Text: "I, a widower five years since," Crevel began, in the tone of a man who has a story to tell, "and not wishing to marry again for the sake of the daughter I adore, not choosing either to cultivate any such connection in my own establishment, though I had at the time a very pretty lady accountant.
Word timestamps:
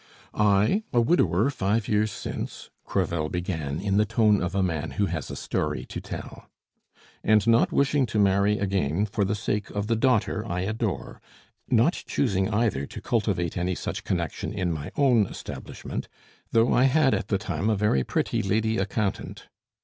"I, 0.33 0.81
a 0.91 0.99
widower 0.99 1.51
five 1.51 1.87
years 1.87 2.11
since," 2.11 2.71
Crevel 2.85 3.29
began, 3.29 3.79
in 3.79 3.97
the 3.97 4.03
tone 4.05 4.41
of 4.41 4.55
a 4.55 4.63
man 4.63 4.89
who 4.97 5.05
has 5.05 5.29
a 5.29 5.35
story 5.35 5.85
to 5.85 6.01
tell, 6.01 6.49
"and 7.23 7.45
not 7.45 7.71
wishing 7.71 8.07
to 8.07 8.17
marry 8.17 8.57
again 8.57 9.05
for 9.05 9.23
the 9.23 9.35
sake 9.35 9.69
of 9.69 9.85
the 9.85 9.95
daughter 9.95 10.43
I 10.43 10.61
adore, 10.61 11.21
not 11.69 11.93
choosing 12.07 12.49
either 12.49 12.87
to 12.87 12.99
cultivate 12.99 13.55
any 13.55 13.75
such 13.75 14.03
connection 14.03 14.51
in 14.51 14.71
my 14.71 14.89
own 14.95 15.27
establishment, 15.27 16.07
though 16.51 16.73
I 16.73 16.85
had 16.85 17.13
at 17.13 17.27
the 17.27 17.37
time 17.37 17.69
a 17.69 17.75
very 17.75 18.03
pretty 18.03 18.41
lady 18.41 18.79
accountant. 18.79 19.49